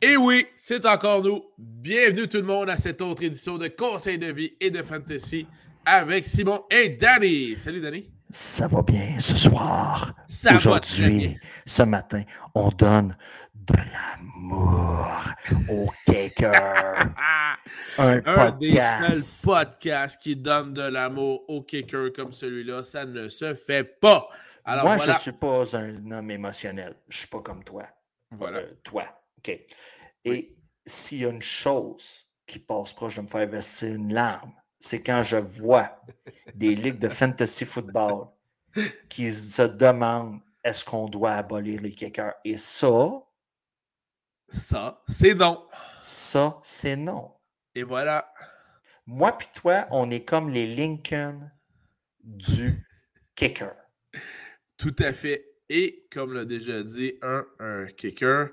[0.00, 1.42] Et oui, c'est encore nous.
[1.58, 5.46] Bienvenue tout le monde à cette autre édition de Conseil de vie et de fantasy
[5.84, 7.56] avec Simon et Danny.
[7.56, 8.08] Salut Danny.
[8.30, 10.14] Ça va bien ce soir.
[10.28, 11.16] Ça va très bien.
[11.16, 12.22] Aujourd'hui, ce matin,
[12.54, 13.16] on donne
[13.54, 15.08] de l'amour
[15.68, 16.52] au kicker.
[17.16, 17.56] Ah,
[17.98, 19.44] Un un des podcast.
[19.44, 24.28] podcasts qui donne de l'amour au kicker comme celui-là, ça ne se fait pas.
[24.64, 25.12] Alors Moi, voilà.
[25.12, 26.94] je ne suis pas un homme émotionnel.
[27.08, 27.82] Je ne suis pas comme toi.
[28.30, 28.58] Voilà.
[28.58, 29.04] Euh, toi.
[29.48, 29.60] OK.
[30.24, 34.52] Et s'il y a une chose qui passe proche de me faire verser une larme,
[34.78, 36.00] c'est quand je vois
[36.54, 38.28] des ligues de fantasy football
[39.08, 42.34] qui se demandent est-ce qu'on doit abolir les kickers?
[42.44, 43.22] Et ça,
[44.48, 45.66] Ça, c'est non.
[46.00, 47.34] ça, c'est non.
[47.74, 48.32] Et voilà.
[49.06, 51.50] Moi puis toi, on est comme les Lincoln
[52.22, 52.84] du
[53.34, 53.74] kicker.
[54.76, 55.44] Tout à fait.
[55.68, 58.50] Et comme l'a déjà dit un, un kicker,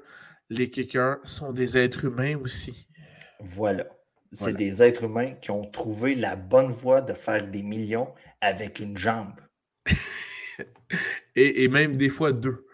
[0.50, 2.88] les kickers sont des êtres humains aussi.
[3.40, 3.86] Voilà.
[4.34, 4.58] C'est Voilà.
[4.58, 8.98] des êtres humains qui ont trouvé la bonne voie de faire des millions avec une
[8.98, 9.40] jambe.
[11.36, 12.66] Et, et même des fois deux.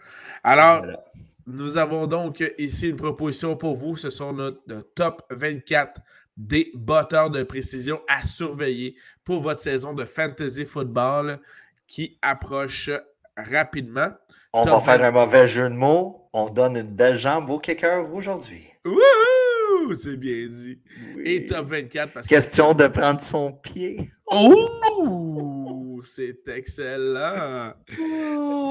[0.44, 1.04] Alors, Voilà.
[1.48, 3.96] nous avons donc ici une proposition pour vous.
[3.96, 6.02] Ce sont notre, notre top 24
[6.38, 11.40] des batteurs de précision à surveiller pour votre saison de fantasy football
[11.88, 12.90] qui approche
[13.38, 14.12] rapidement.
[14.54, 15.04] On Top va faire 20.
[15.04, 16.21] un mauvais jeu de mots.
[16.34, 18.64] On donne une belle jambe au kicker aujourd'hui.
[18.86, 19.94] Wouhou!
[20.00, 20.80] C'est bien dit.
[21.26, 24.10] Et top 24 parce que Question de prendre son pied.
[24.28, 26.02] Oh!
[26.04, 27.74] C'est excellent!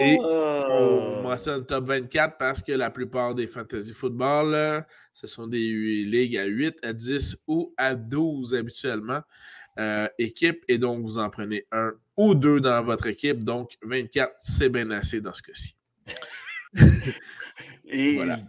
[0.01, 1.17] Et Oh.
[1.19, 5.59] On mentionne top 24 parce que la plupart des fantasy football, là, ce sont des
[6.07, 9.21] ligues à 8, à 10 ou à 12 habituellement.
[9.79, 13.45] euh, équipe, et donc vous en prenez un ou deux dans votre équipe.
[13.45, 15.77] Donc 24, c'est bien assez dans ce cas-ci.
[17.85, 18.41] Et Voilà.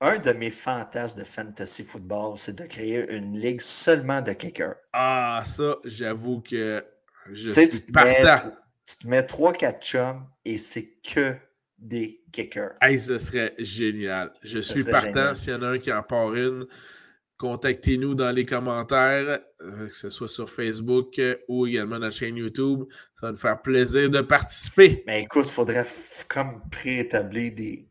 [0.00, 4.76] un de mes fantasmes de fantasy football, c'est de créer une ligue seulement de kickers.
[4.92, 6.84] Ah, ça, j'avoue que
[7.30, 8.52] je tu suis mets, partant.
[8.86, 11.36] tu te mets 3-4 chums et c'est que
[11.78, 12.74] des kickers.
[12.80, 14.32] Hey, ce serait génial.
[14.42, 15.34] Je suis partant.
[15.34, 16.66] S'il y en a un qui en part une,
[17.48, 22.36] contactez-nous dans les commentaires, euh, que ce soit sur Facebook euh, ou également la chaîne
[22.36, 22.84] YouTube.
[23.20, 25.04] Ça va nous faire plaisir de participer.
[25.06, 25.84] Mais écoute, il faudrait
[26.28, 27.86] comme préétablir des.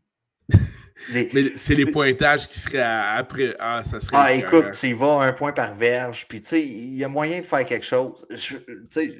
[1.12, 3.54] des- Mais c'est les pointages qui seraient à- après.
[3.60, 4.16] Ah, ça serait.
[4.18, 7.08] Ah, écoute, tu y vas un point par verge, puis tu sais, il y a
[7.08, 8.26] moyen de faire quelque chose.
[8.30, 8.56] Tu
[8.90, 9.14] sais,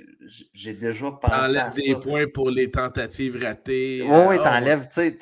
[0.52, 2.00] j'ai déjà pensé à Enlève des ça.
[2.00, 4.00] points pour les tentatives ratées.
[4.02, 5.16] Oui, Euh, oui, ah, t'enlèves, tu sais,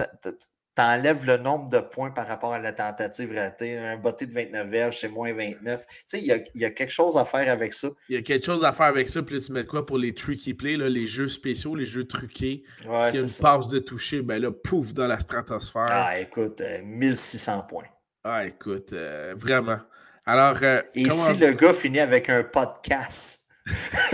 [0.75, 3.77] t'enlèves le nombre de points par rapport à la tentative ratée.
[3.79, 5.85] Un botté de 29 verges, c'est moins 29.
[5.87, 7.89] Tu sais, il y a, y a quelque chose à faire avec ça.
[8.09, 9.23] Il y a quelque chose à faire avec ça.
[9.23, 12.07] Puis là, tu mets quoi pour les tricky plays, là, les jeux spéciaux, les jeux
[12.07, 12.63] truqués.
[12.87, 13.43] Ouais, S'il y a une ça.
[13.43, 15.87] passe de toucher, ben là, pouf, dans la stratosphère.
[15.91, 17.85] Ah, écoute, euh, 1600 points.
[18.25, 19.79] Ah, écoute, euh, vraiment.
[20.25, 23.41] Alors, euh, Et si le gars finit avec un podcast,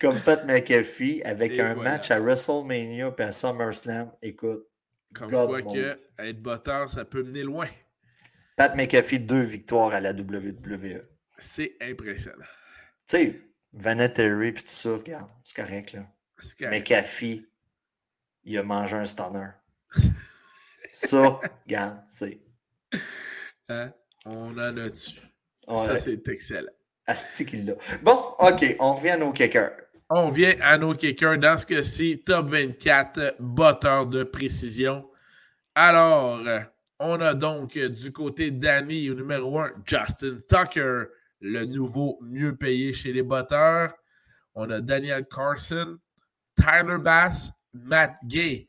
[0.00, 1.90] comme Pat McAfee, avec Et un voilà.
[1.92, 4.66] match à WrestleMania puis à SummerSlam, écoute,
[5.14, 7.68] Comme God quoi que être botteur, ça peut mener loin.
[8.56, 11.02] Pat McAfee, deux victoires à la WWE.
[11.38, 12.44] C'est impressionnant.
[13.08, 13.40] Tu sais,
[13.76, 16.04] Vanetary puis tout ça, regarde, c'est correct, là.
[16.58, 16.90] Correct.
[16.90, 17.46] McAfee,
[18.44, 19.48] il a mangé un stunner.
[20.92, 22.40] ça, regarde, c'est.
[23.68, 23.92] Hein?
[24.26, 25.20] On en a dessus.
[25.68, 26.72] Ouais, Ça, c'est excellent.
[27.06, 27.74] asti qu'il l'a.
[28.02, 29.76] Bon, OK, on revient à nos kickers.
[30.10, 31.38] On vient à nos kickers.
[31.38, 35.08] Dans ce cas-ci, top 24, botteur de précision.
[35.74, 36.40] Alors,
[36.98, 41.04] on a donc du côté d'Annie, au numéro 1, Justin Tucker,
[41.40, 43.94] le nouveau mieux payé chez les botteurs.
[44.54, 45.96] On a Daniel Carson,
[46.56, 48.66] Tyler Bass, Matt Gay.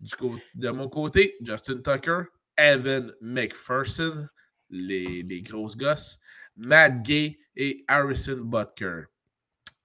[0.00, 2.22] Du cô- de mon côté, Justin Tucker,
[2.56, 4.26] Evan McPherson,
[4.70, 6.18] les, les grosses gosses,
[6.56, 9.04] Matt Gay et Harrison Butker.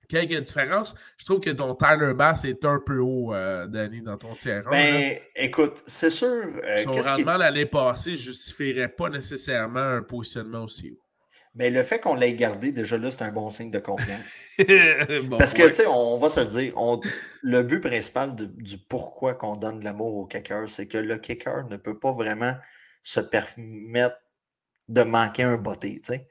[0.10, 0.94] Quelques différences.
[1.18, 4.64] Je trouve que ton Tyler Bass est un peu haut, euh, Danny, dans ton tiers.
[4.70, 6.28] Ben, écoute, c'est sûr.
[6.64, 11.00] euh, Son rendement l'année passée ne justifierait pas nécessairement un positionnement aussi haut.
[11.56, 14.42] Mais le fait qu'on l'ait gardé, déjà là, c'est un bon signe de confiance.
[15.30, 17.00] Bon Parce que, tu sais, on va se le dire, on-
[17.44, 21.18] le but principal de- du pourquoi qu'on donne de l'amour au kicker, c'est que le
[21.18, 22.56] kicker ne peut pas vraiment
[23.04, 24.18] se permettre
[24.90, 26.28] de manquer un botté, tu sais.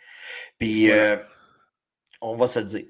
[0.58, 1.16] Puis, euh,
[2.20, 2.86] on va se le dire.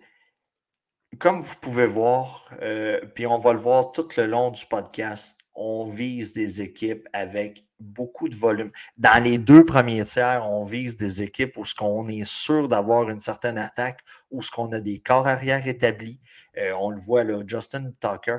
[1.18, 5.38] Comme vous pouvez voir, euh, puis on va le voir tout le long du podcast,
[5.54, 8.70] on vise des équipes avec beaucoup de volume.
[8.96, 13.10] Dans les deux premiers tiers, on vise des équipes où ce qu'on est sûr d'avoir
[13.10, 14.00] une certaine attaque,
[14.30, 16.20] où ce qu'on a des corps arrière établis.
[16.56, 18.38] Euh, on le voit là, Justin Tucker.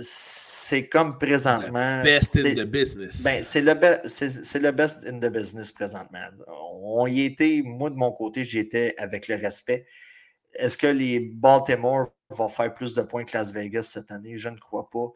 [0.00, 2.02] c'est comme présentement.
[2.02, 3.22] best in the business.
[3.22, 6.24] Ben, c'est le, le, best in the business présentement.
[6.48, 9.84] On y était, moi de mon côté, j'y étais avec le respect.
[10.54, 14.36] Est-ce que les Baltimore vont faire plus de points que Las Vegas cette année?
[14.36, 15.12] Je ne crois pas.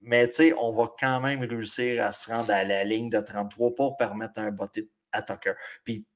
[0.00, 3.20] Mais tu sais, on va quand même réussir à se rendre à la ligne de
[3.20, 5.54] 33 pour permettre un botté à Tucker.
[5.84, 6.06] Puis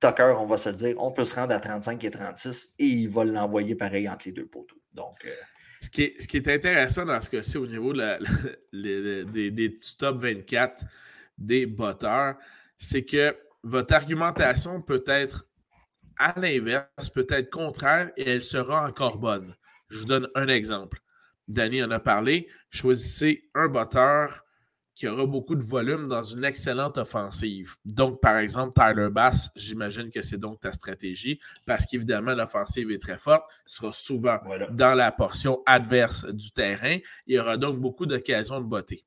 [0.00, 3.08] Tucker, on va se dire, on peut se rendre à 35 et 36 et il
[3.08, 4.80] va l'envoyer pareil entre les deux poteaux.
[4.92, 5.16] Donc.
[5.24, 5.34] Euh,
[5.80, 7.92] ce qui, est, intéressant dans ce cas-ci au niveau
[8.72, 10.84] des, top 24
[11.38, 12.36] des botteurs,
[12.78, 15.48] c'est que votre argumentation peut être
[16.18, 19.54] à l'inverse, peut être contraire et elle sera encore bonne.
[19.88, 21.00] Je vous donne un exemple.
[21.48, 22.48] Danny en a parlé.
[22.70, 24.44] Choisissez un botteur
[24.94, 27.76] qui aura beaucoup de volume dans une excellente offensive.
[27.84, 33.00] Donc, par exemple, Tyler Bass, j'imagine que c'est donc ta stratégie, parce qu'évidemment, l'offensive est
[33.00, 34.38] très forte, sera souvent
[34.70, 36.98] dans la portion adverse du terrain.
[37.26, 39.04] Il y aura donc beaucoup d'occasions de botter.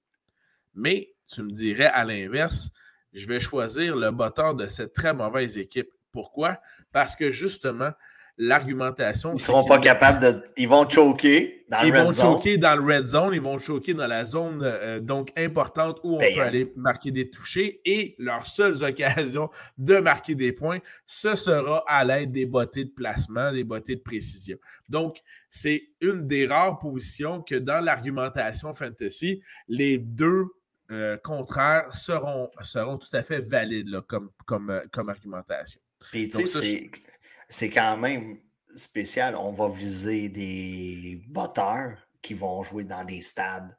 [0.74, 2.72] Mais, tu me dirais à l'inverse,
[3.14, 5.90] je vais choisir le botteur de cette très mauvaise équipe.
[6.12, 6.60] Pourquoi?
[6.96, 7.90] Parce que justement,
[8.38, 9.32] l'argumentation.
[9.32, 10.42] Ils ne seront pas capables de.
[10.56, 12.14] Ils vont choquer dans le red zone.
[12.14, 13.34] Ils vont choquer dans le red zone.
[13.34, 17.30] Ils vont choquer dans la zone euh, donc importante où on peut aller marquer des
[17.30, 17.82] touchés.
[17.84, 22.92] Et leurs seules occasions de marquer des points, ce sera à l'aide des bottées de
[22.92, 24.58] placement, des bottées de précision.
[24.88, 25.18] Donc,
[25.50, 30.46] c'est une des rares positions que dans l'argumentation fantasy, les deux
[30.92, 35.82] euh, contraires seront, seront tout à fait valides comme, comme, euh, comme argumentation.
[36.12, 36.90] Puis, tu sais,
[37.48, 38.38] c'est quand même
[38.76, 39.36] spécial.
[39.36, 43.78] On va viser des botteurs qui vont jouer dans des stades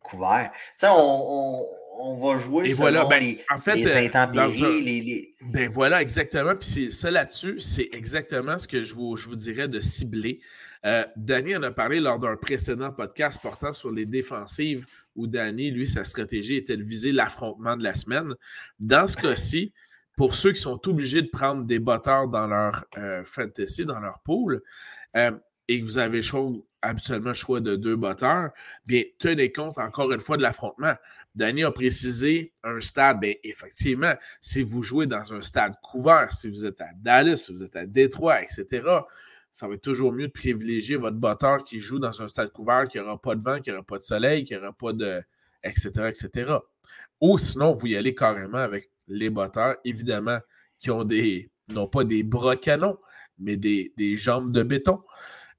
[0.00, 0.50] couverts.
[0.52, 1.62] Tu sais, on,
[1.98, 5.32] on, va jouer sur voilà, ben, les, en fait, les euh, intempéries.
[5.42, 6.54] Ben voilà, exactement.
[6.54, 10.40] Puis c'est ça là-dessus, c'est exactement ce que je vous, je vous dirais de cibler.
[10.86, 15.70] Euh, Danny en a parlé lors d'un précédent podcast portant sur les défensives où Danny,
[15.70, 18.34] lui, sa stratégie était de viser l'affrontement de la semaine.
[18.78, 19.72] Dans ce cas-ci,
[20.20, 24.18] pour ceux qui sont obligés de prendre des botteurs dans leur euh, fantasy, dans leur
[24.18, 24.60] pool,
[25.16, 25.30] euh,
[25.66, 26.20] et que vous avez
[26.82, 28.50] habituellement le choix de deux botteurs,
[28.84, 30.92] bien, tenez compte encore une fois de l'affrontement.
[31.34, 34.12] Danny a précisé un stade, bien, effectivement,
[34.42, 37.76] si vous jouez dans un stade couvert, si vous êtes à Dallas, si vous êtes
[37.76, 38.66] à Détroit, etc.,
[39.50, 42.86] ça va être toujours mieux de privilégier votre botteur qui joue dans un stade couvert,
[42.88, 45.22] qui n'aura pas de vent, qui n'aura pas de soleil, qui n'aura pas de.
[45.64, 46.56] etc., etc.
[47.22, 50.38] Ou sinon, vous y allez carrément avec les botteurs, évidemment,
[50.78, 52.98] qui ont des, non pas des bras canons,
[53.38, 55.00] mais des, jambes de béton.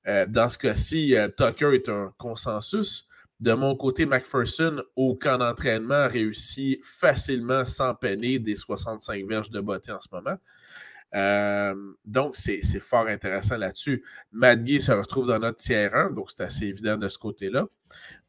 [0.08, 3.08] Euh, dans ce cas-ci, euh, Tucker est un consensus.
[3.40, 9.60] De mon côté, McPherson, au camp d'entraînement, réussit facilement sans peiner des 65 verges de
[9.60, 10.38] beauté en ce moment.
[11.14, 11.76] Euh,
[12.06, 14.04] donc, c'est fort intéressant là-dessus.
[14.32, 17.66] Madgay se retrouve dans notre tiers 1, donc c'est assez évident de ce côté-là.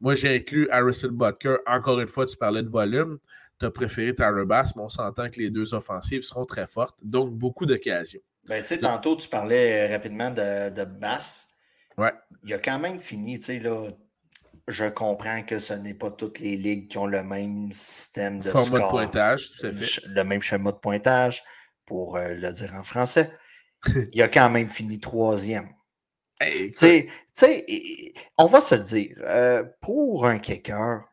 [0.01, 1.57] Moi, j'ai inclus Harrison Butker.
[1.65, 3.19] Encore une fois, tu parlais de volume
[3.59, 6.97] tu as préféré Tyler Bass, mais on s'entend que les deux offensives seront très fortes,
[7.01, 8.21] donc beaucoup d'occasions.
[8.47, 11.49] Ben, tu sais, tantôt, tu parlais euh, rapidement de, de Bass.
[11.97, 12.11] Ouais.
[12.43, 13.87] Il a quand même fini, tu sais, là,
[14.67, 18.51] je comprends que ce n'est pas toutes les ligues qui ont le même système de
[18.51, 20.01] Format de pointage, tout à fait.
[20.07, 21.43] Le même schéma de pointage,
[21.85, 23.31] pour euh, le dire en français.
[24.13, 25.69] il a quand même fini troisième.
[26.75, 27.07] sais,
[28.37, 31.03] on va se le dire, euh, pour un kicker,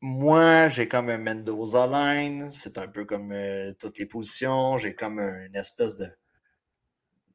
[0.00, 2.50] moi, j'ai comme un Mendoza line.
[2.52, 4.76] C'est un peu comme euh, toutes les positions.
[4.76, 6.06] J'ai comme une espèce de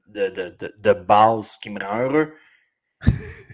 [0.07, 2.35] de, base qui me rend heureux.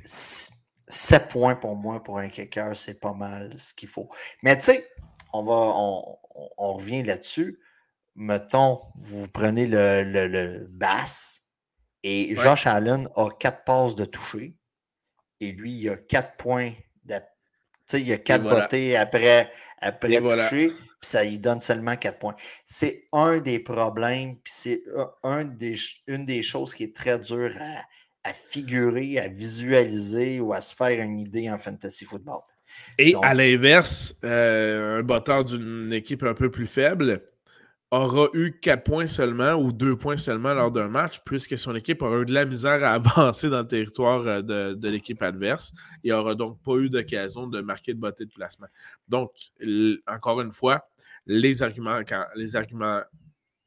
[0.04, 4.10] 7 points pour moi pour un kicker, c'est pas mal ce qu'il faut.
[4.44, 4.90] Mais tu sais,
[5.34, 7.60] on va on, revient là-dessus.
[8.16, 11.52] Mettons, vous prenez le, le, bass
[12.04, 14.56] et Josh Allen a 4 passes de toucher
[15.40, 16.74] et lui, il a 4 points
[17.88, 18.66] sais, il y a quatre voilà.
[19.00, 22.36] après, après toucher, puis ça lui donne seulement quatre points.
[22.66, 24.84] C'est un des problèmes, puis c'est
[25.24, 25.76] un des,
[26.08, 27.54] une des choses qui est très dure
[28.24, 32.42] à, figurer, à visualiser ou à se faire une idée en fantasy football.
[32.98, 37.24] Et à l'inverse, euh, un batteur d'une équipe un peu plus faible,
[37.92, 42.02] aura eu 4 points seulement ou 2 points seulement lors d'un match, puisque son équipe
[42.02, 46.12] aura eu de la misère à avancer dans le territoire euh, de, l'équipe adverse et
[46.12, 48.68] aura donc pas eu d'occasion de marquer de beauté de placement.
[49.08, 49.32] Donc,
[50.08, 50.88] encore une fois,
[51.26, 52.00] les arguments,
[52.36, 53.02] les arguments,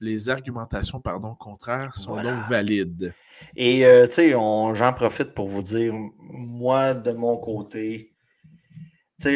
[0.00, 3.14] les argumentations pardon, contraires sont donc valides.
[3.54, 8.09] Et euh, tu sais, j'en profite pour vous dire, moi, de mon côté,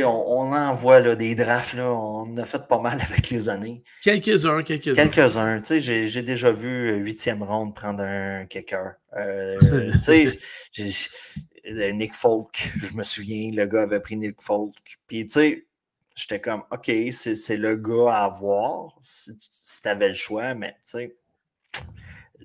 [0.04, 3.82] on, en voit là, des drafts, là, on a fait pas mal avec les années.
[4.02, 4.94] Quelques-uns, quelques-uns.
[5.08, 5.62] Quelques-uns.
[5.78, 8.94] J'ai déjà vu euh, huitième ronde prendre un kicker.
[9.16, 9.92] Euh,
[11.94, 14.74] Nick Folk, je me souviens, le gars avait pris Nick Folk.
[15.06, 15.66] Puis, tu sais,
[16.14, 19.36] j'étais comme, OK, c'est le gars à avoir si,
[19.82, 21.16] tu avais le choix, mais tu sais,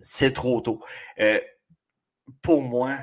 [0.01, 0.81] c'est trop tôt.
[1.19, 1.39] Euh,
[2.41, 2.99] pour moi,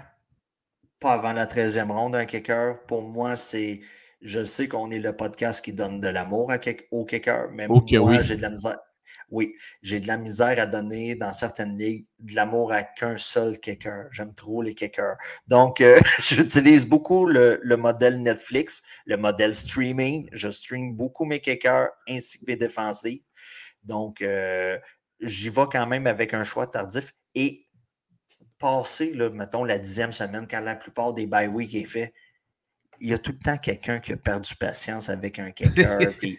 [0.99, 3.81] pas avant la 13e ronde, un kicker, pour moi, c'est.
[4.27, 6.53] Je sais qu'on est le podcast qui donne de l'amour
[6.91, 8.77] au kicker, mais moi, j'ai de la misère.
[9.31, 9.53] Oui,
[9.83, 14.09] j'ai de la misère à donner dans certaines ligues de l'amour à qu'un seul kicker.
[14.11, 15.17] J'aime trop les kickers.
[15.47, 20.29] Donc, euh, j'utilise beaucoup le, modèle Netflix, le modèle streaming.
[20.33, 23.23] Je stream beaucoup mes kickers ainsi que mes défensifs.
[23.85, 24.77] Donc, euh,
[25.21, 27.15] j'y vais quand même avec un choix tardif.
[27.37, 27.69] Et
[28.59, 32.13] passer, là, mettons, la dixième semaine, quand la plupart des bye week est fait,
[33.01, 35.99] il y a tout le temps quelqu'un qui a perdu patience avec un kicker.
[36.19, 36.37] puis,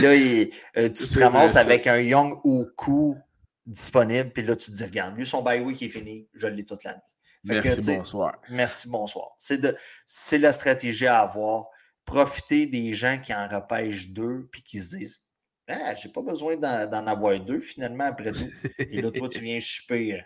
[0.00, 3.16] là, euh, tu te ramasses avec un Young Oku
[3.66, 6.64] disponible, puis là, tu te dis, regarde, lui, son bye week est fini, je l'ai
[6.64, 7.00] toute l'année.
[7.44, 8.40] Merci, bonsoir.
[8.50, 9.28] Merci, bonsoir.
[9.38, 11.66] C'est la stratégie à avoir.
[12.04, 15.22] Profiter des gens qui en repêchent deux, puis qui se disent,
[15.68, 18.50] ah, j'ai pas besoin d'en avoir deux, finalement, après tout.
[18.78, 20.24] Et là, toi, tu viens chipper.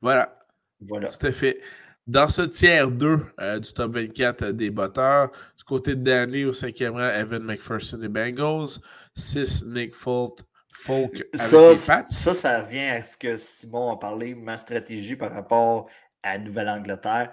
[0.00, 0.32] Voilà.
[0.80, 1.08] Voilà.
[1.08, 1.60] Tout à fait.
[2.06, 6.52] Dans ce tiers 2 euh, du top 24 des batteurs, du côté de Danny au
[6.52, 8.80] cinquième rang, Evan McPherson des Bengals,
[9.14, 10.40] 6 Nick Folk,
[10.74, 15.88] Folk ça, ça, ça revient à ce que Simon a parlé, ma stratégie par rapport
[16.24, 17.32] à Nouvelle-Angleterre.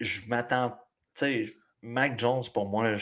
[0.00, 2.94] Je m'attends, tu sais, Mac Jones, pour moi,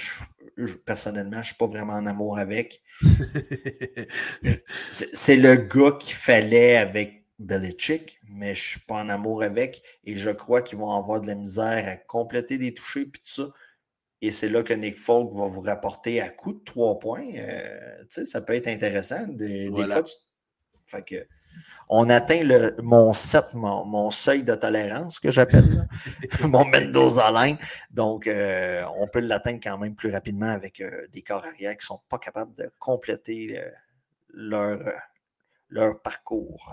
[0.87, 2.81] personnellement, je ne suis pas vraiment en amour avec.
[4.91, 9.83] C'est le gars qu'il fallait avec Belichick, mais je ne suis pas en amour avec
[10.05, 13.43] et je crois qu'ils vont avoir de la misère à compléter des touchés puis tout
[13.43, 13.49] ça.
[14.21, 17.27] Et c'est là que Nick Folk va vous rapporter à coup de trois points.
[17.37, 19.27] Euh, ça peut être intéressant.
[19.27, 19.69] Des,
[20.87, 21.27] fois, que,
[21.89, 25.89] on atteint le, mon, set, mon, seuil de tolérance que j'appelle,
[26.43, 27.33] mon Mendoza
[27.91, 31.85] Donc, euh, on peut l'atteindre quand même plus rapidement avec euh, des corps arrière qui
[31.85, 33.61] ne sont pas capables de compléter
[34.33, 34.79] leur,
[35.69, 36.73] leur parcours.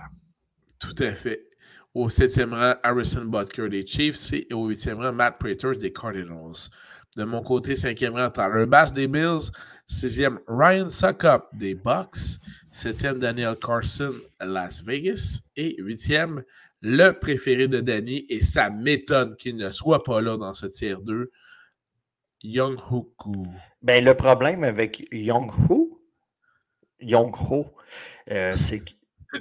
[0.80, 1.46] Tout à fait.
[1.94, 6.70] Au septième rang, Harrison Butker des Chiefs et au huitième rang, Matt Prater des Cardinals.
[7.18, 9.52] De mon côté, cinquième rang, Tyler Bass des Bills.
[9.88, 12.40] Sixième, Ryan Suckup des Bucks.
[12.72, 15.42] Septième, Daniel Carson, Las Vegas.
[15.56, 16.44] Et huitième,
[16.82, 21.02] le préféré de Danny, et ça m'étonne qu'il ne soit pas là dans ce tiers
[21.02, 21.32] 2,
[22.44, 23.48] Young Hoku.
[23.82, 26.02] Ben, le problème avec Young Ho,
[27.02, 27.66] Young Ho,
[28.32, 28.92] euh, c'est que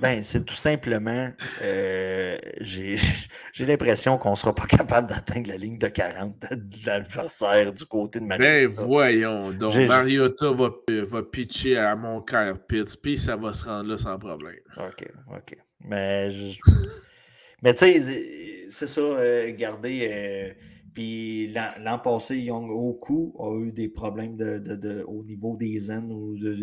[0.01, 1.31] ben, c'est tout simplement,
[1.63, 2.97] euh, j'ai
[3.61, 8.21] l'impression qu'on ne sera pas capable d'atteindre la ligne de 40 de l'adversaire du côté
[8.21, 8.51] de Mariota.
[8.51, 9.75] Ben, voyons donc.
[9.77, 14.19] Mariota va, va pitcher à mon cœur Pitts, puis ça va se rendre là sans
[14.19, 14.61] problème.
[14.77, 15.57] OK, OK.
[15.85, 16.29] Mais,
[17.63, 20.09] Mais tu sais, c'est ça, euh, regardez.
[20.11, 20.53] Euh,
[20.95, 26.11] puis l'an passé, Young Oku a eu des problèmes de, de, au niveau des aines
[26.11, 26.55] ou de,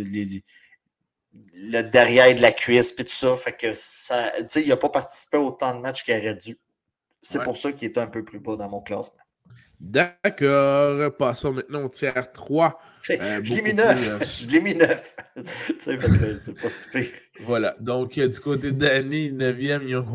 [1.53, 3.35] le derrière de la cuisse, puis tout ça.
[3.35, 6.57] Fait que ça, tu sais, il n'a pas participé autant de matchs qu'il aurait dû.
[7.21, 9.17] C'est pour ça qu'il est un peu plus bas dans mon classement.
[9.79, 11.15] D'accord.
[11.17, 12.79] Passons maintenant au tiers 3.
[13.09, 14.09] Euh, je l'ai mis 9.
[14.09, 15.15] Euh, je l'ai mis 9.
[15.79, 17.11] c'est pas stupide.
[17.41, 17.75] Voilà.
[17.79, 20.05] Donc, du côté de Danny, 9e, Young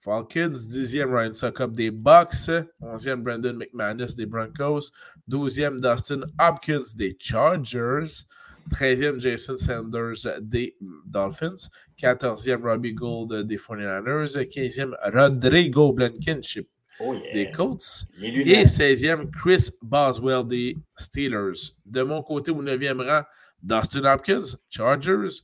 [0.00, 2.50] Falcons, 10e, Ryan Suckup des Bucks.
[2.80, 4.90] 11e, Brandon McManus des Broncos.
[5.30, 8.26] 12e, Dustin Hopkins des Chargers.
[8.70, 10.76] 13e, Jason Sanders des
[11.06, 11.70] Dolphins.
[11.98, 14.36] 14e, Robbie Gould des 49ers.
[14.48, 16.68] 15e, Rodrigo Blankenship
[17.00, 18.06] oh, des Colts.
[18.20, 21.72] Et 16e, Chris Boswell des Steelers.
[21.84, 23.24] De mon côté, au 9e rang,
[23.62, 25.42] Dustin Hopkins, Chargers.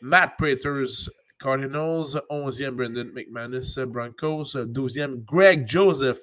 [0.00, 2.16] Matt Praters, Cardinals.
[2.30, 4.54] 11e, Brendan McManus, Broncos.
[4.54, 6.18] 12e, Greg Joseph,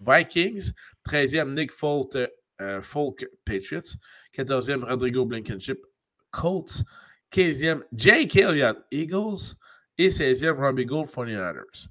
[0.00, 0.72] Vikings.
[1.08, 2.14] 13e, Nick Folk,
[2.60, 3.96] euh, Folk Patriots.
[4.36, 5.84] 14e, Rodrigo Blankenship,
[6.30, 6.84] Colts.
[7.32, 9.54] 15e, Jake Elliott, Eagles.
[9.98, 11.88] Et 16e, Robbie Gould, 49ers.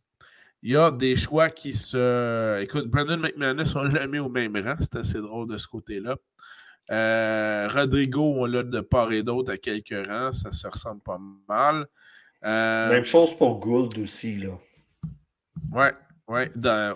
[0.62, 2.62] Il y a des choix qui se.
[2.62, 4.76] Écoute, Brandon McManus, on l'a mis au même rang.
[4.80, 6.18] C'est assez drôle de ce côté-là.
[6.92, 10.34] Euh, Rodrigo, on l'a de part et d'autre à quelques rangs.
[10.34, 11.86] Ça se ressemble pas mal.
[12.44, 14.58] Euh, même chose pour Gould aussi, là.
[15.72, 15.94] Ouais,
[16.28, 16.48] ouais.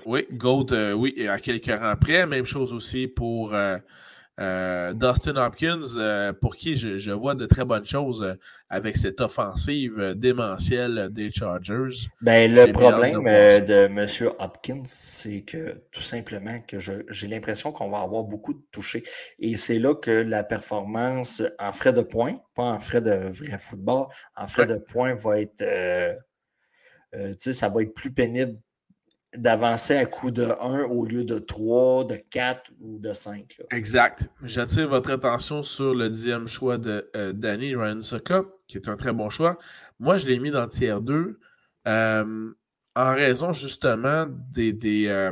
[0.05, 2.25] oui, Gould, euh, oui, à quelques rangs près.
[2.25, 3.55] Même chose aussi pour
[4.39, 8.33] euh, Dustin Hopkins, euh, pour qui je, vois de très bonnes choses euh,
[8.67, 12.07] avec cette offensive démentielle des Chargers.
[12.21, 14.33] Ben, le problème de, M.
[14.39, 19.03] Hopkins, c'est que tout simplement que j'ai l'impression qu'on va avoir beaucoup de touchés.
[19.37, 23.59] Et c'est là que la performance en frais de points, pas en frais de vrai
[23.59, 25.63] football, en frais de points va être.
[27.37, 28.57] ça va être plus pénible
[29.35, 33.57] d'avancer à coup de 1 au lieu de 3, de 4 ou de 5.
[33.71, 34.29] Exact.
[34.43, 38.95] J'attire votre attention sur le dixième choix de euh, Danny Ryan Soka, qui est un
[38.95, 39.57] très bon choix.
[39.99, 41.39] Moi, je l'ai mis dans tiers 2
[41.87, 42.51] euh,
[42.95, 45.31] en raison justement des, des, euh,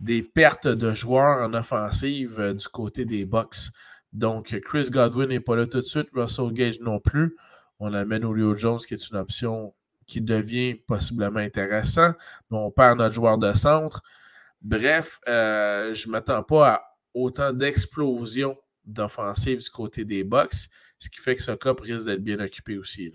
[0.00, 3.70] des, pertes de joueurs en offensive du côté des Bucks.
[4.12, 7.36] Donc, Chris Godwin n'est pas là tout de suite, Russell Gage non plus.
[7.78, 9.72] On amène Julio Jones, qui est une option
[10.10, 12.12] qui devient possiblement intéressant.
[12.50, 14.02] on perd notre joueur de centre.
[14.60, 16.82] Bref, euh, je ne m'attends pas à
[17.14, 22.24] autant d'explosions d'offensive du côté des Bucks, ce qui fait que ce cap risque d'être
[22.24, 23.12] bien occupé aussi.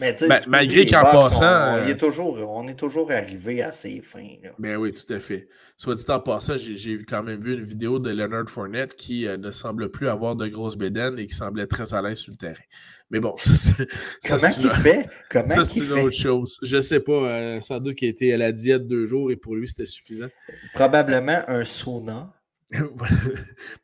[0.00, 1.82] Mais ben, malgré qu'en passant.
[1.82, 4.36] On, est toujours, on est toujours arrivé à ses fins.
[4.58, 5.48] Ben oui, tout à fait.
[5.76, 9.36] Soit dit en passant, j'ai quand même vu une vidéo de Leonard Fournette qui euh,
[9.36, 12.36] ne semble plus avoir de grosses bédaines et qui semblait très à l'aise sur le
[12.38, 12.62] terrain.
[13.10, 13.84] Mais bon, ça,
[14.26, 15.08] Comment il fait?
[15.30, 16.58] Comment ça, c'est une autre chose.
[16.62, 17.12] Je ne sais pas.
[17.12, 20.28] Euh, sans doute qu'il était à la diète deux jours et pour lui, c'était suffisant.
[20.72, 22.32] Probablement un sauna.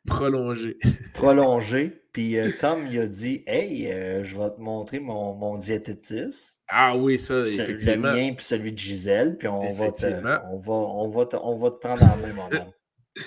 [0.05, 0.77] Prolongé.
[1.13, 2.01] Prolongé.
[2.11, 6.61] Puis euh, Tom, il a dit Hey, euh, je vais te montrer mon, mon diététiste.
[6.67, 8.11] Ah oui, ça, effectivement.
[8.11, 9.37] Le mien puis celui de Gisèle.
[9.37, 12.33] Puis on va, te, on, va, on, va te, on va te prendre en main,
[12.33, 12.71] mon homme.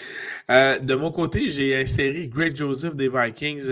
[0.50, 3.70] Euh, de mon côté, j'ai inséré Greg Joseph des Vikings.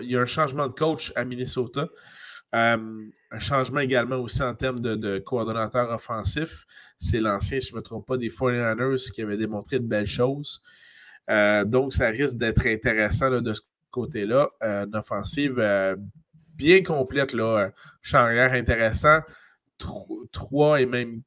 [0.00, 1.88] il y a un changement de coach à Minnesota.
[2.52, 6.66] un changement également aussi en termes de, de coordonnateur offensif.
[6.98, 10.06] C'est l'ancien, si je ne me trompe pas, des 49ers qui avait démontré de belles
[10.06, 10.62] choses.
[11.28, 13.62] donc, ça risque d'être intéressant de ce
[13.94, 14.50] côté-là.
[14.62, 15.96] Euh, une offensive euh,
[16.54, 17.70] bien complète, là.
[18.02, 19.20] Charrière intéressant.
[20.32, 21.22] trois et même.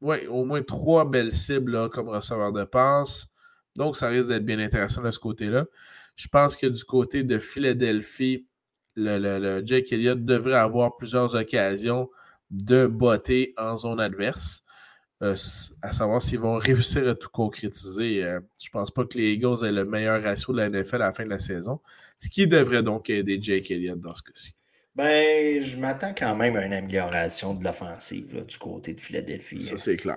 [0.00, 3.26] Ouais, au moins trois belles cibles comme receveur de passe.
[3.78, 5.64] Donc, ça risque d'être bien intéressant de ce côté-là.
[6.16, 8.46] Je pense que du côté de Philadelphie,
[8.96, 12.10] le, Jake Elliott devrait avoir plusieurs occasions
[12.50, 14.64] de botter en zone adverse.
[15.22, 15.34] Euh,
[15.82, 18.20] à savoir s'ils vont réussir à tout concrétiser.
[18.20, 21.06] je ne pense pas que les Eagles aient le meilleur ratio de la NFL à
[21.06, 21.80] la fin de la saison
[22.18, 24.54] ce qui devrait donc aider Jake Elliott dans ce cas-ci.
[24.94, 29.62] Ben, je m'attends quand même à une amélioration de l'offensive du côté de Philadelphie.
[29.62, 30.16] Ça, c'est clair.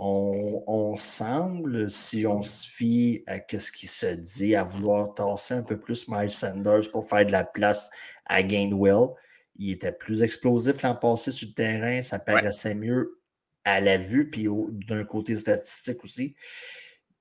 [0.00, 5.64] On, semble, si on se fie à ce qui se dit, à vouloir tasser un
[5.64, 7.90] peu plus Miles Sanders pour faire de la place
[8.26, 9.08] à Gainwell.
[9.56, 13.18] Il était plus explosif l'an passé sur le terrain, ça paraissait mieux
[13.64, 14.46] à la vue, puis
[14.86, 16.36] d'un côté statistique aussi.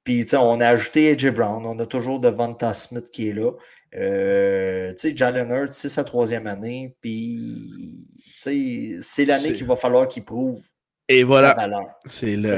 [0.04, 3.52] Puis, on a ajouté AJ Brown, on a toujours Devonta Smith qui est là.
[3.96, 10.08] Euh, tu sais, Jalen Hurts, c'est sa troisième année, puis c'est l'année qu'il va falloir
[10.08, 10.62] qu'il prouve
[11.10, 12.56] Et voilà, c'est le,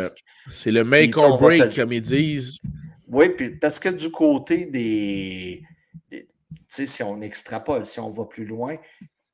[0.51, 2.59] c'est le make or break, comme ils disent.
[3.07, 5.63] Oui, puis parce que du côté des,
[6.09, 6.25] tu
[6.67, 8.75] sais, si on extrapole, si on va plus loin,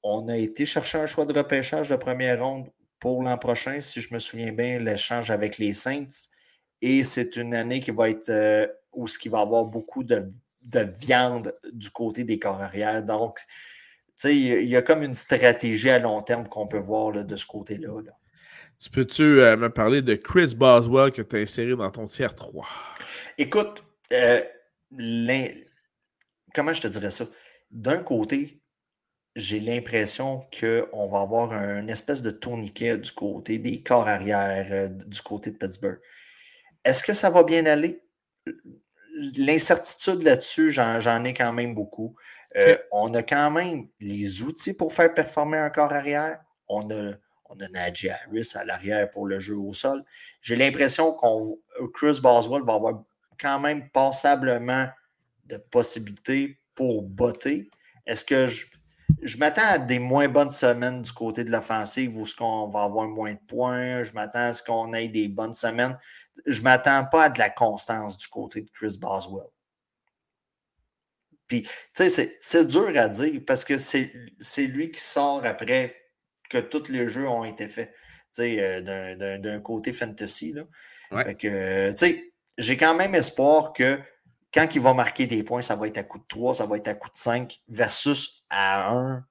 [0.03, 4.01] on a été chercher un choix de repêchage de première ronde pour l'an prochain, si
[4.01, 6.27] je me souviens bien, l'échange avec les Saints.
[6.81, 10.29] Et c'est une année qui va être euh, où ce qui va avoir beaucoup de
[10.65, 13.03] de viande du côté des corps arrière.
[13.03, 13.39] Donc,
[14.23, 17.91] il y a comme une stratégie à long terme qu'on peut voir de ce côté-là.
[18.85, 22.35] Tu peux-tu euh, me parler de Chris Boswell que tu as inséré dans ton tiers
[22.35, 22.67] 3?
[23.39, 24.41] Écoute, euh,
[26.53, 27.25] comment je te dirais ça?
[27.71, 28.61] D'un côté,
[29.35, 34.87] j'ai l'impression qu'on va avoir un espèce de tourniquet du côté des corps arrière, euh,
[34.87, 35.99] du côté de Pittsburgh.
[36.83, 38.03] Est-ce que ça va bien aller?
[39.37, 42.15] l'incertitude là-dessus, j'en ai quand même beaucoup.
[42.91, 46.39] On a quand même les outils pour faire performer un corps arrière.
[46.67, 47.13] On a,
[47.49, 50.03] on a Najee Harris à l'arrière pour le jeu au sol.
[50.41, 51.59] J'ai l'impression qu'on
[51.93, 53.03] Chris Boswell va avoir
[53.39, 54.87] quand même passablement
[55.45, 57.69] de possibilités pour botter.
[58.05, 58.65] Est-ce que je,
[59.21, 62.83] je m'attends à des moins bonnes semaines du côté de l'offensive où ce qu'on va
[62.83, 64.03] avoir moins de points?
[64.03, 65.97] Je m'attends à ce qu'on ait des bonnes semaines.
[66.45, 69.47] Je ne m'attends pas à de la constance du côté de Chris Boswell.
[71.47, 74.11] Puis, tu sais, c'est dur à dire parce que c'est
[74.57, 75.95] lui qui sort après
[76.61, 77.97] que tous les jeux ont été faits, tu
[78.31, 80.53] sais, euh, d'un côté fantasy.
[80.53, 80.63] Là.
[81.23, 83.99] Fait que, tu sais, j'ai quand même espoir que
[84.53, 86.77] quand il va marquer des points, ça va être à coup de 3, ça va
[86.77, 89.23] être à coup de 5 versus à 1, tu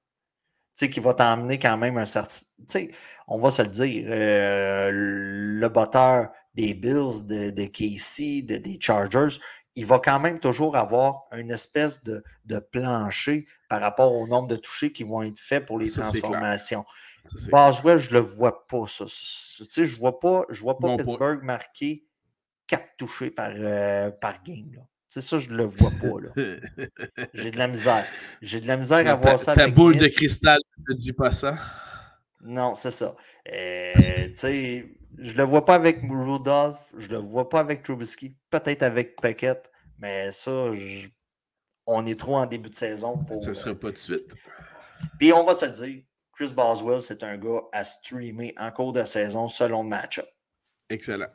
[0.73, 2.45] sais, qui va t'emmener quand même un certain.
[2.59, 2.91] Tu sais,
[3.27, 9.39] on va se le dire, euh, le batteur des Bills, de, de Casey, des Chargers,
[9.77, 12.23] il va quand même toujours avoir une espèce de,
[12.71, 16.85] plancher par rapport au nombre de touchés qui vont être faits pour les transformations.
[17.51, 19.05] Boswell, je ne le vois pas, ça.
[19.07, 22.07] Tu sais, je ne vois pas, je vois pas Pittsburgh marquer
[22.67, 24.73] 4 touchés par, euh, par game.
[24.75, 24.83] Là.
[25.09, 26.21] Ça, je ne le vois pas.
[26.21, 26.57] Là.
[27.35, 28.05] J'ai de la misère.
[28.43, 29.55] J'ai de la misère à voir ça.
[29.55, 31.57] Ta avec boule de cristal ne te dit pas ça?
[32.43, 33.15] Non, c'est ça.
[33.53, 38.37] Euh, Je ne le vois pas avec Rudolph, je ne le vois pas avec Trubisky,
[38.51, 40.71] peut-être avec Paquette, mais ça,
[41.87, 43.43] on est trop en début de saison pour.
[43.43, 44.35] Ce ne sera pas de suite.
[45.19, 46.03] Puis on va se le dire,
[46.35, 50.27] Chris Boswell, c'est un gars à streamer en cours de saison selon le match-up.
[50.91, 51.29] Excellent.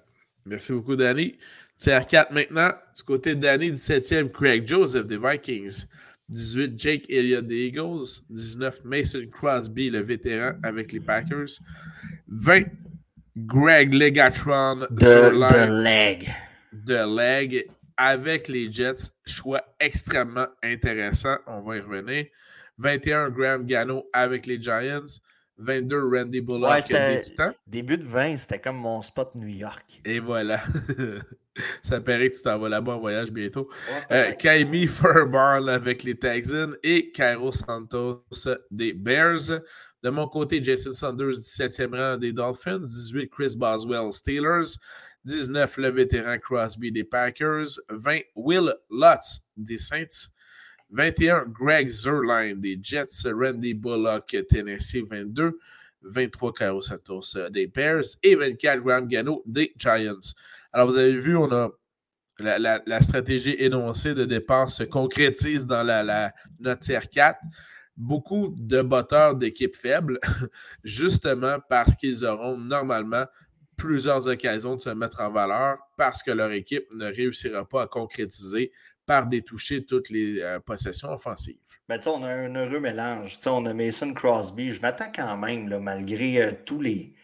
[0.46, 1.38] Merci beaucoup, Danny.
[1.78, 2.72] Tier 4 maintenant.
[2.96, 5.86] Du côté de Danny, 17e, Craig Joseph des Vikings.
[6.28, 8.22] 18, Jake Elliott des Eagles.
[8.30, 11.60] 19, Mason Crosby, le vétéran avec les Packers.
[12.28, 12.64] 20,
[13.38, 16.30] Greg Legatron de, Leg.
[16.74, 19.12] De Leg avec les Jets.
[19.26, 21.38] Choix extrêmement intéressant.
[21.48, 22.26] On va y revenir.
[22.80, 25.20] 21, Graham Gano avec les Giants.
[25.58, 27.54] 22, Randy Bullock des Titans.
[27.68, 30.02] Début de 20, c'était comme mon spot New York.
[30.06, 30.64] Et voilà.
[31.84, 33.70] Ça paraît que tu t'en vas là-bas en voyage bientôt.
[34.12, 34.90] Euh, Kaimi
[35.68, 38.24] avec les Texans et Cairo Santos
[38.72, 39.62] des Bears.
[40.02, 42.80] De mon côté, Jason Sanders, 17e rang des Dolphins.
[42.80, 44.78] 18, Chris Boswell, Steelers.
[45.26, 47.68] 19, le vétéran Crosby des Packers.
[47.90, 50.30] 20, Will Lutz des Saints.
[50.92, 53.26] 21, Greg Zerline des Jets.
[53.26, 55.60] Randy Bullock, Tennessee, 22.
[56.02, 58.06] 23, Cairo Santos des Bears.
[58.24, 60.34] Et 24, Graham Gano des Giants.
[60.72, 61.70] Alors, vous avez vu, on a
[62.40, 67.38] la, stratégie énoncée de départ se concrétise dans la, la notre tier 4
[68.00, 70.20] beaucoup de batteurs d'équipes faibles,
[70.84, 73.26] justement parce qu'ils auront normalement
[73.76, 77.88] plusieurs occasions de se mettre en valeur parce que leur équipe ne réussira pas à
[77.88, 78.72] concrétiser
[79.10, 79.28] par
[79.88, 81.58] toutes les euh, possessions offensives.
[81.88, 83.40] Ben, on a un heureux mélange.
[83.48, 84.72] on a Mason Crosby.
[84.72, 87.16] Je m'attends quand même, là, malgré euh, tous les.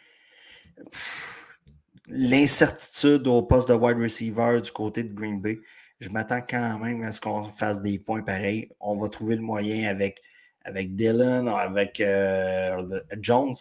[2.07, 5.59] L'incertitude au poste de wide receiver du côté de Green Bay,
[5.99, 8.67] je m'attends quand même à ce qu'on fasse des points pareils.
[8.79, 10.23] On va trouver le moyen avec
[10.63, 13.53] avec Dylan, avec euh, Jones.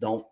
[0.00, 0.26] Donc,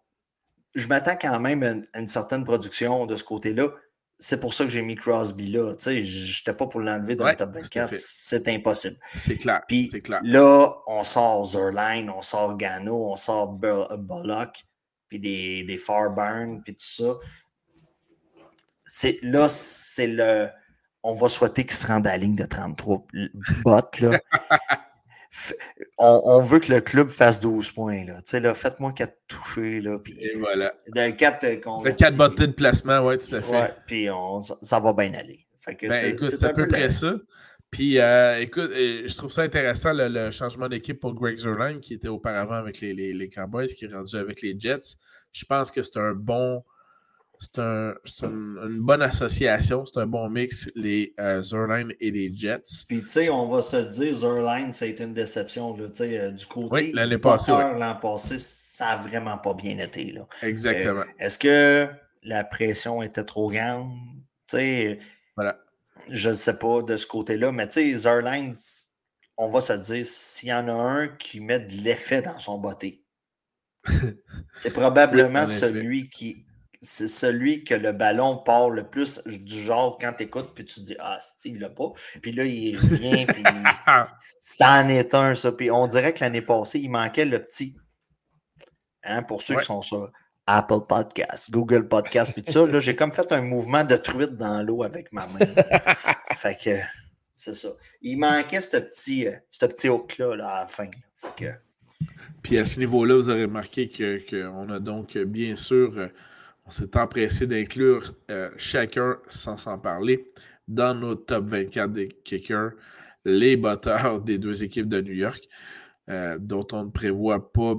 [0.75, 3.69] je m'attends quand même à une, certaine production de ce côté-là.
[4.19, 5.75] C'est pour ça que j'ai mis Crosby là.
[5.75, 7.95] Tu sais, je n'étais pas pour l'enlever dans le top 24.
[7.95, 8.97] C'est impossible.
[9.15, 9.63] C'est clair.
[9.69, 10.21] Puis clair.
[10.25, 14.65] là, on sort Zerline, on sort Gano, on sort Bullock,
[15.09, 17.15] puis des, des Farburn, puis tout ça.
[19.23, 20.49] Là, c'est le.
[21.03, 23.07] On va souhaiter qu'il se rende à la ligne de 33
[23.65, 24.01] bottes.
[24.01, 24.19] Là.
[25.99, 28.05] on, veut que le club fasse 12 points.
[28.05, 28.19] Là.
[28.41, 29.81] Là, faites-moi 4 touchés.
[29.81, 30.75] Là, puis, Et voilà.
[30.95, 33.53] De 4 4 bottées de placement, oui, tout à fait.
[33.53, 34.09] Ouais, puis
[34.63, 35.47] ça va bien aller.
[35.67, 37.15] ben, écoute, c'est à peu près ça.
[37.71, 42.09] Puis, euh, écoute, je trouve ça intéressant le, changement d'équipe pour Greg Zerline, qui était
[42.09, 44.97] auparavant avec les, les, les Cowboys, qui est rendu avec les Jets.
[45.33, 46.63] Je pense que c'est un bon
[47.41, 52.85] c'est un, une bonne association, c'est un bon mix, les euh, Zerline et les Jets.
[52.89, 55.77] Puis, tu sais, on va se le dire, Zerline, ça a été une déception.
[55.77, 60.13] Là, euh, du côté oui, l'année passée, l'an passé, ça n'a vraiment pas bien été.
[60.13, 60.27] Là.
[60.43, 61.01] Exactement.
[61.01, 61.89] Euh, est-ce que
[62.23, 63.93] la pression était trop grande?
[64.49, 64.99] Tu sais,
[65.37, 65.59] voilà.
[66.09, 68.53] je ne sais pas de ce côté-là, mais tu sais, Zerline,
[69.37, 72.39] on va se le dire, s'il y en a un qui met de l'effet dans
[72.39, 73.03] son botté,
[74.59, 76.47] c'est probablement celui qui
[76.81, 80.81] c'est celui que le ballon part le plus du genre quand tu écoutes, puis tu
[80.81, 81.93] dis Ah, c'est il l'a pas.
[82.23, 83.43] Puis là, il revient, puis
[84.41, 85.53] ça en est un, ça.
[85.53, 87.77] Puis on dirait que l'année passée, il manquait le petit.
[89.05, 90.11] Hein, pour ceux qui sont sur
[90.47, 94.37] Apple Podcast, Google Podcast, puis tout ça, là, j'ai comme fait un mouvement de truite
[94.37, 95.39] dans l'eau avec ma main.
[96.35, 96.79] fait que
[97.35, 97.69] c'est ça.
[98.01, 100.89] Il manquait ce petit, euh, ce petit hook-là là, à la fin.
[101.17, 101.53] Fait que...
[102.43, 103.91] Puis à ce niveau-là, vous aurez remarqué
[104.29, 106.09] qu'on a donc bien sûr euh,
[106.67, 110.33] on s'est empressé d'inclure euh, chacun, sans s'en parler,
[110.67, 112.73] dans nos top 24 des kickers,
[113.25, 115.49] les batteurs des deux équipes de New York,
[116.09, 117.75] euh, dont on ne prévoit pas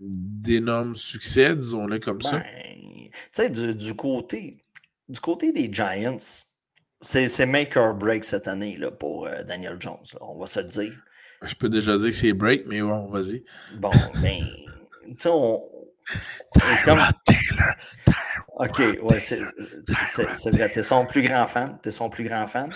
[0.00, 2.40] d'énormes succès, disons-le comme ça.
[2.40, 4.64] Ben, tu sais, du, côté,
[5.08, 6.44] du côté des Giants,
[7.00, 10.66] c'est make or break cette année là, pour euh, Daniel Jones, on va se le
[10.66, 10.94] dire.
[11.42, 13.44] Je peux déjà dire que c'est break, mais bon, vas-y.
[13.76, 14.42] Bon, ben,
[15.06, 15.60] tu sais, on,
[16.84, 17.12] Taylor.
[18.56, 19.40] OK, ouais, c'est
[20.50, 20.70] vrai.
[20.70, 21.76] Tu es son plus grand fan.
[21.82, 22.70] Tu es son plus grand fan.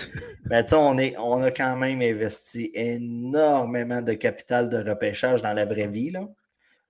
[0.50, 5.52] Mais tu sais, on, on a quand même investi énormément de capital de repêchage dans
[5.52, 6.28] la vraie vie, là,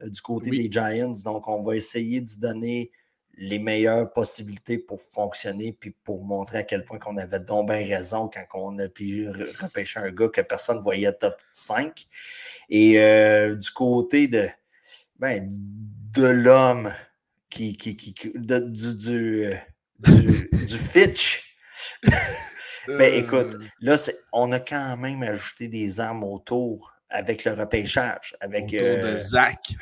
[0.01, 1.13] du côté des Giants.
[1.25, 2.91] Donc, on va essayer de donner
[3.39, 7.87] les meilleures possibilités pour fonctionner puis pour montrer à quel point qu'on avait donc bien
[7.87, 9.29] raison quand on a pu
[9.61, 12.07] repêcher un gars que personne ne voyait top 5.
[12.69, 14.49] Et euh, du côté de,
[15.19, 15.49] ben,
[16.15, 16.93] de l'homme
[17.51, 19.55] qui, qui, qui du, du, euh,
[20.01, 21.57] du, du, Fitch.
[22.87, 23.65] ben écoute, euh.
[23.81, 23.97] là,
[24.33, 28.37] on a quand même ajouté des armes autour avec le repêchage.
[28.41, 29.75] Avec, autour de euh, Zach.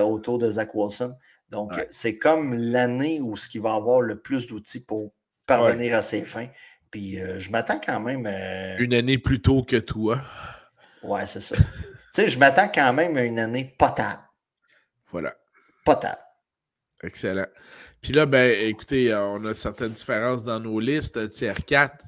[0.00, 1.14] autour de Zach Wilson.
[1.50, 5.12] Donc, c'est comme l'année où ce qui va avoir le plus d'outils pour
[5.46, 6.48] parvenir à ses fins.
[6.90, 8.26] Puis euh, je m'attends quand même.
[8.26, 10.22] Euh, une année plus tôt que toi.
[11.02, 11.56] Ouais, c'est ça.
[11.56, 11.62] tu
[12.12, 14.22] sais, je m'attends quand même à une année potable.
[15.10, 15.34] Voilà.
[15.84, 16.20] Potable.
[17.02, 17.46] Excellent.
[18.00, 21.30] Puis là, ben, écoutez, on a certaines différences dans nos listes.
[21.30, 22.04] Tiers 4.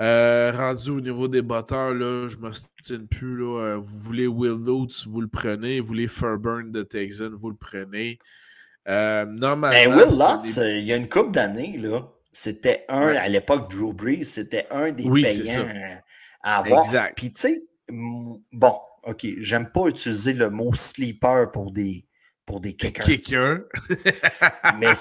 [0.00, 3.36] Euh, rendu au niveau des batteurs, là, je ne m'ostine plus.
[3.36, 3.76] Là.
[3.76, 5.80] vous voulez Will Lutz, vous le prenez.
[5.80, 8.18] Vous voulez Fairburn de Texan, vous le prenez.
[8.86, 9.70] normalement.
[9.70, 12.08] Ben, Will Lutz, il y a une couple d'années, là.
[12.32, 15.68] C'était un, à l'époque, Drew Brees, c'était un des payants
[16.42, 16.86] à avoir.
[17.14, 22.06] Puis, tu sais, bon, OK, j'aime pas utiliser le mot sleeper pour des,
[22.52, 23.06] pour des kickers.
[23.06, 23.60] Kicker.
[24.78, 24.92] mais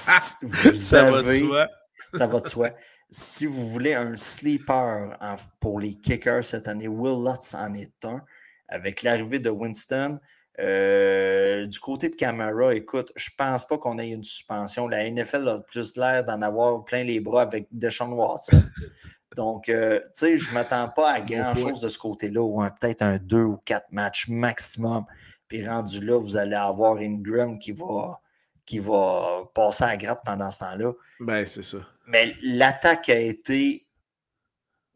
[0.42, 1.22] vous ça avez.
[1.22, 1.68] Va de soi.
[2.14, 2.70] ça va de soi.
[3.10, 5.18] Si vous voulez un sleeper
[5.60, 8.24] pour les kickers cette année, Will Lutz en est un.
[8.70, 10.18] Avec l'arrivée de Winston,
[10.62, 14.88] euh, du côté de Camara, écoute, je pense pas qu'on ait une suspension.
[14.88, 18.64] La NFL a plus l'air d'en avoir plein les bras avec Deshaun Watson.
[19.36, 23.02] Donc, euh, tu sais, je ne m'attends pas à grand-chose de ce côté-là, ou peut-être
[23.02, 25.04] un deux ou quatre matchs maximum.
[25.52, 28.22] Puis rendu là, vous allez avoir Ingram qui va,
[28.66, 30.94] qui va passer à grappe pendant ce temps-là.
[31.20, 31.80] Ben, c'est ça.
[32.08, 33.86] Mais l'attaque a été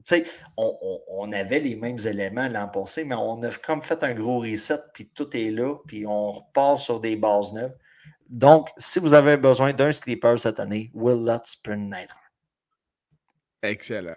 [0.07, 4.13] tu sais, on, avait les mêmes éléments l'an passé, mais on a comme fait un
[4.13, 7.75] gros reset, puis tout est là, puis on repart sur des bases neuves.
[8.29, 12.15] Donc, si vous avez besoin d'un sleeper cette année, Will Lutz peut en être
[13.61, 14.15] Excellent.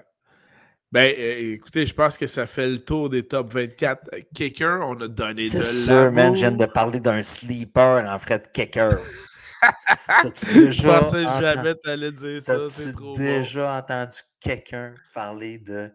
[0.91, 4.81] Ben, euh, écoutez, je pense que ça fait le tour des top 24 kickers.
[4.83, 8.47] On a donné de C'est sûr, man, je viens de parler d'un sleeper en fait
[8.47, 8.99] de kicker.
[9.63, 12.59] je pensais jamais t'allais dire ça.
[12.59, 15.91] T'as-tu déjà entendu quelqu'un parler de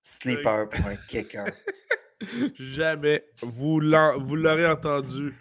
[0.00, 1.44] sleeper pour un kicker?
[2.58, 3.24] jamais.
[3.42, 5.34] Vous l'aurez entendu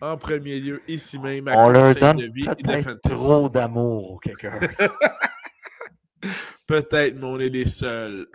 [0.00, 1.50] en premier lieu ici même.
[1.54, 4.58] On leur donne peut-être trop d'amour au kicker.
[6.66, 8.28] peut-être, mais on est les seuls.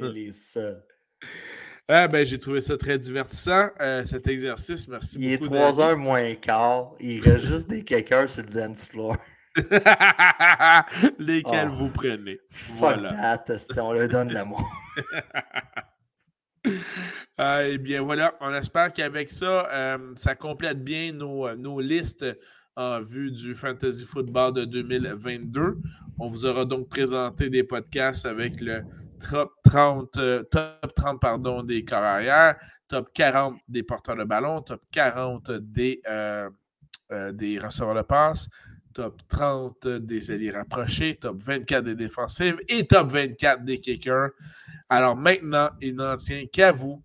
[0.00, 0.82] on est les seuls.
[1.90, 4.86] Ah, ben, j'ai trouvé ça très divertissant, euh, cet exercice.
[4.88, 5.54] Merci il beaucoup.
[5.54, 6.92] Il est 3 heures moins quart.
[7.00, 9.16] Il reste juste des kickers sur le dance floor.
[11.18, 11.74] Lesquels ah.
[11.74, 12.40] vous prenez?
[12.50, 13.44] Fuck that,
[13.80, 14.62] on leur donne l'amour.
[17.38, 18.34] ah, eh bien, voilà.
[18.42, 22.26] On espère qu'avec ça, euh, ça complète bien nos, nos listes
[22.78, 25.78] en vue du Fantasy Football de 2022.
[26.16, 28.82] On vous aura donc présenté des podcasts avec le
[29.28, 34.80] top 30, euh, top 30 pardon, des carrières, top 40 des porteurs de ballon, top
[34.92, 36.48] 40 des, euh,
[37.10, 38.48] euh, des receveurs de passe,
[38.94, 44.30] top 30 des alliés rapprochés, top 24 des défensives et top 24 des kickers.
[44.88, 47.02] Alors maintenant, il n'en tient qu'à vous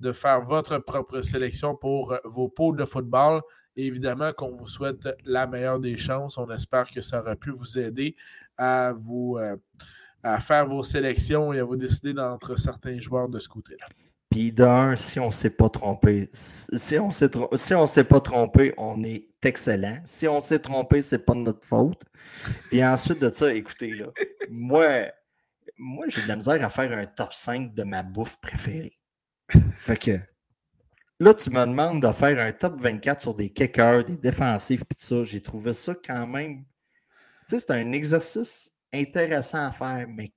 [0.00, 3.40] de faire votre propre sélection pour vos pôles de football.
[3.76, 6.38] Évidemment qu'on vous souhaite la meilleure des chances.
[6.38, 8.16] On espère que ça aura pu vous aider
[8.56, 9.38] à vous
[10.22, 13.86] à faire vos sélections et à vous décider d'entre certains joueurs de ce côté-là.
[14.30, 18.72] Puis d'un, si on ne s'est pas trompé, si on s'est si s'est pas trompé,
[18.78, 20.00] on est excellent.
[20.04, 22.02] Si on s'est trompé, c'est pas de notre faute.
[22.70, 24.06] Puis ensuite de ça, écoutez, là,
[24.50, 25.08] moi,
[25.76, 28.98] moi j'ai de la misère à faire un top 5 de ma bouffe préférée.
[29.74, 30.18] Fait que
[31.22, 34.98] là, tu me demandes de faire un top 24 sur des kickers, des défensifs, puis
[34.98, 35.22] tout ça.
[35.22, 36.64] J'ai trouvé ça quand même.
[37.48, 40.32] Tu sais, c'est un exercice intéressant à faire, mais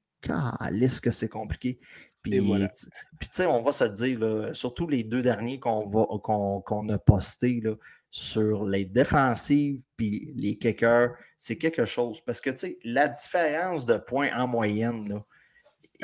[0.82, 1.80] est-ce que c'est compliqué.
[2.22, 7.62] Puis, tu sais, on va se dire, surtout les deux derniers qu'on a postés
[8.10, 12.22] sur les défensives puis les kickers, c'est quelque chose.
[12.22, 15.26] Parce que, tu sais, la différence de points en moyenne, là,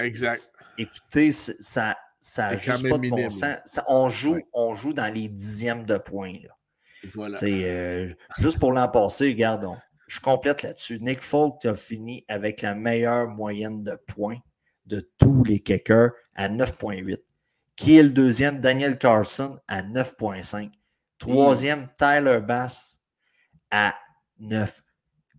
[0.03, 0.51] exact.
[0.77, 3.81] Écoutez, ça ça juste pas de bon sens.
[3.87, 6.35] on, joue, on joue dans les dixièmes de points.
[7.13, 7.37] Voilà.
[7.43, 9.75] Euh, juste pour l'an passé, regardons
[10.11, 10.99] je complète là-dessus.
[10.99, 14.39] Nick Folk a fini avec la meilleure moyenne de points
[14.85, 17.17] de tous les kickers à 9,8.
[17.77, 18.59] Qui est le deuxième?
[18.59, 20.69] Daniel Carson à 9,5.
[21.17, 23.01] Troisième, Tyler Bass
[23.71, 23.95] à
[24.39, 24.81] 9.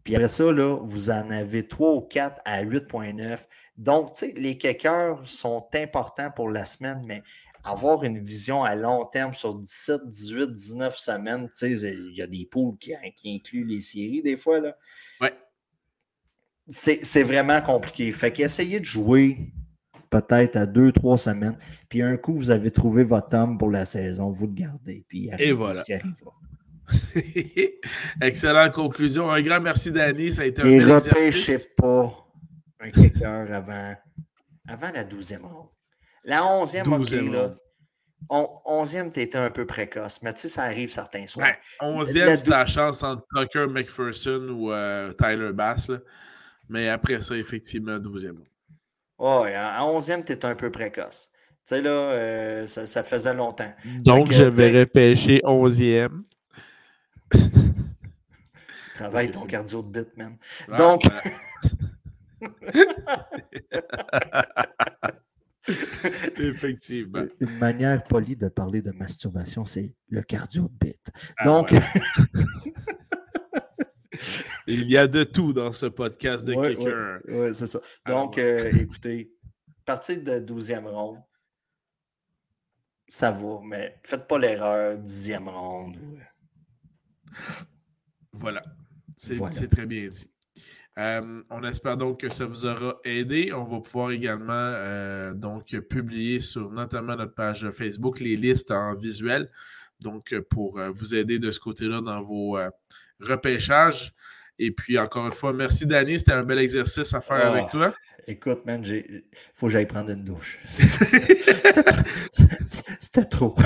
[0.04, 3.46] Puis après ça, là, vous en avez 3 ou 4 à 8,9.
[3.76, 7.22] Donc, tu sais, les kickers sont importants pour la semaine, mais
[7.64, 12.22] avoir une vision à long terme sur 17, 18, 19 semaines, tu sais, il y
[12.22, 14.60] a des poules qui, incluent les séries des fois.
[14.60, 14.76] Là.
[15.20, 15.32] Ouais.
[16.66, 18.10] C'est vraiment compliqué.
[18.12, 19.36] Fait qu'essayez de jouer
[20.10, 21.56] peut-être à deux, trois semaines.
[21.88, 25.04] Puis un coup, vous avez trouvé votre homme pour la saison, vous le gardez.
[25.08, 25.82] Puis Et voilà.
[28.20, 29.30] Excellente conclusion.
[29.30, 30.32] Un grand merci, Danny.
[30.32, 32.22] Ça a été un Et repêchez pas
[32.80, 33.94] un kicker avant,
[34.68, 35.68] avant la douzième ronde.
[36.24, 37.54] La onzième, OK, là.
[38.28, 41.48] onzième, tu étais un peu précoce, mais tu sais, ça arrive certains soirs.
[41.48, 45.88] Ouais, onzième, c'est la chance entre Tucker McPherson ou euh, Tyler Bass.
[45.88, 45.98] Là.
[46.68, 48.42] Mais après ça, effectivement, douzième.
[49.18, 51.30] Oh, à onzième, tu étais un peu précoce.
[51.32, 53.72] Tu sais, là, euh, ça, ça, faisait longtemps.
[54.00, 56.24] Donc, je vais repêcher onzième.
[58.94, 60.36] Travaille ton cardio de bit, man.
[60.70, 61.02] Ah, Donc.
[66.38, 67.24] Effectivement.
[67.40, 71.10] Une manière polie de parler de masturbation, c'est le cardio de bit.
[71.38, 71.72] Ah, Donc.
[74.66, 77.20] Il y a de tout dans ce podcast de quelqu'un.
[77.26, 77.80] Oui, c'est ça.
[78.04, 79.32] Ah, Donc, euh, écoutez,
[79.84, 81.18] partir de 12e ronde,
[83.06, 85.96] ça va, mais faites pas l'erreur, 10e ronde.
[88.32, 88.62] Voilà.
[89.16, 90.28] C'est très bien dit.
[90.98, 93.52] Euh, on espère donc que ça vous aura aidé.
[93.52, 98.94] On va pouvoir également euh, donc publier sur notamment notre page Facebook les listes en
[98.94, 99.50] visuel.
[100.00, 102.58] Donc, pour euh, vous aider de ce côté-là dans vos
[103.20, 104.12] repêchages.
[104.64, 106.20] Et puis, encore une fois, merci Danny.
[106.20, 107.94] C'était un bel exercice à faire avec oh, toi.
[108.28, 110.60] Écoute, man, il faut que j'aille prendre une douche.
[112.30, 113.56] C'était trop.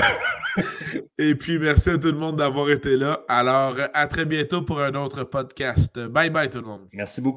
[1.19, 3.23] Et puis, merci à tout le monde d'avoir été là.
[3.27, 5.99] Alors, à très bientôt pour un autre podcast.
[5.99, 6.87] Bye bye tout le monde.
[6.93, 7.35] Merci beaucoup.